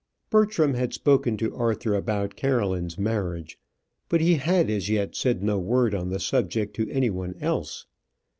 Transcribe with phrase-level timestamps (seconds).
[0.31, 3.59] Bertram had spoken to Arthur about Caroline's marriage,
[4.09, 7.85] but he had as yet said no word on the subject to any one else.